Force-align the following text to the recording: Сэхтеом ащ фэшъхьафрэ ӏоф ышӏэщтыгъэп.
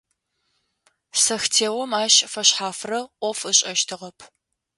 Сэхтеом 1.23 1.91
ащ 2.03 2.15
фэшъхьафрэ 2.31 2.99
ӏоф 3.19 3.39
ышӏэщтыгъэп. 3.51 4.17